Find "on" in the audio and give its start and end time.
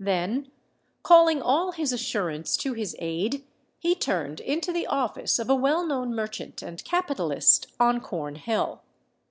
7.78-8.00